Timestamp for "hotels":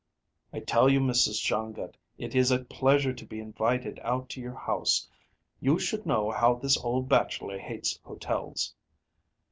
8.03-8.73